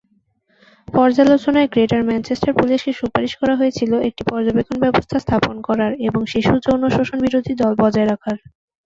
পর্যালোচনায় 0.87 1.71
Greater 1.73 2.01
Manchester 2.07 2.51
পুলিশকে 2.53 2.91
সুপারিশ 2.99 3.31
করা 3.41 3.53
হয়েছিল, 3.55 3.91
একটি 4.09 4.23
পর্যবেক্ষণ 4.31 4.77
ব্যবস্থা 4.85 5.15
স্থাপন 5.19 5.55
করার 5.67 5.91
এবং 6.07 6.21
শিশু 6.33 6.53
যৌন 6.65 6.83
শোষণ 6.95 7.17
বিরোধী 7.25 7.53
দল 7.61 7.73
বজায় 7.81 8.07
রাখার। 8.07 8.37